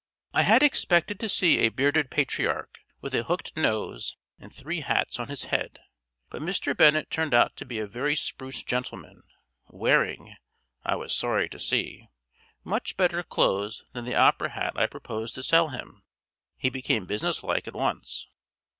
I 0.33 0.41
had 0.41 0.63
expected 0.63 1.19
to 1.19 1.29
see 1.29 1.59
a 1.59 1.69
bearded 1.69 2.09
patriarch 2.09 2.79
with 3.01 3.13
a 3.13 3.21
hooked 3.21 3.55
nose 3.55 4.17
and 4.39 4.51
three 4.51 4.79
hats 4.81 5.19
on 5.19 5.27
his 5.27 5.43
head, 5.43 5.77
but 6.31 6.41
Mr. 6.41 6.75
Bennett 6.75 7.11
turned 7.11 7.35
out 7.35 7.55
to 7.57 7.67
be 7.67 7.77
a 7.77 7.85
very 7.85 8.15
spruce 8.15 8.63
gentleman, 8.63 9.21
wearing 9.67 10.37
(I 10.83 10.95
was 10.95 11.13
sorry 11.13 11.47
to 11.49 11.59
see) 11.59 12.07
much 12.63 12.97
better 12.97 13.21
clothes 13.21 13.85
than 13.93 14.05
the 14.05 14.15
opera 14.15 14.49
hat 14.53 14.73
I 14.75 14.87
proposed 14.87 15.35
to 15.35 15.43
sell 15.43 15.67
him. 15.67 16.01
He 16.57 16.71
became 16.71 17.05
businesslike 17.05 17.67
at 17.67 17.75
once. 17.75 18.27